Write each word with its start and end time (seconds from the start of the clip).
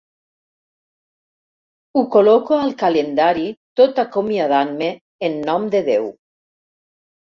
Ho 1.99 2.03
col·loco 2.15 2.57
al 2.61 2.73
calendari 2.79 3.45
tot 3.83 4.03
acomiadant-me 4.07 4.89
en 5.29 5.39
nom 5.51 5.69
de 5.77 5.83
Déu. 5.91 6.09